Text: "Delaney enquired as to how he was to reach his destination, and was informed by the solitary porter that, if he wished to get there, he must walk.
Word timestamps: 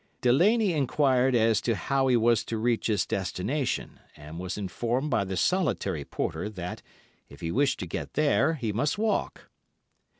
"Delaney 0.21 0.73
enquired 0.73 1.35
as 1.35 1.61
to 1.61 1.75
how 1.75 2.07
he 2.07 2.17
was 2.17 2.43
to 2.45 2.57
reach 2.57 2.87
his 2.87 3.05
destination, 3.05 3.99
and 4.15 4.39
was 4.39 4.57
informed 4.57 5.11
by 5.11 5.23
the 5.23 5.37
solitary 5.37 6.03
porter 6.03 6.49
that, 6.49 6.81
if 7.29 7.41
he 7.41 7.51
wished 7.51 7.79
to 7.81 7.85
get 7.85 8.13
there, 8.13 8.55
he 8.55 8.73
must 8.73 8.97
walk. 8.97 9.51